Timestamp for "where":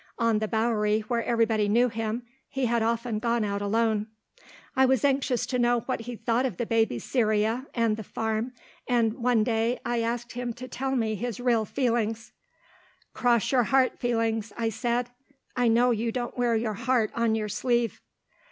1.01-1.23